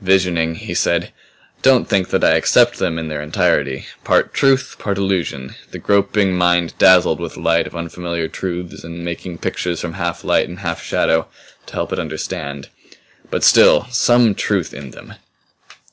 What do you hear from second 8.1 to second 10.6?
truths and making pictures from half light and